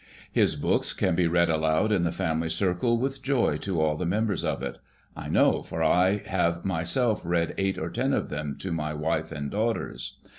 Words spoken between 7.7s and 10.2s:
or ten of them to my wife and daughters.